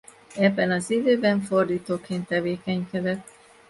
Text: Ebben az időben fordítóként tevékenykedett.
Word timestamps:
Ebben 0.35 0.71
az 0.71 0.89
időben 0.89 1.41
fordítóként 1.41 2.27
tevékenykedett. 2.27 3.27